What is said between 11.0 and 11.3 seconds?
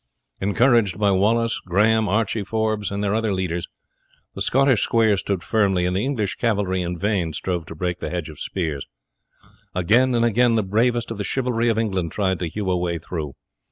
of the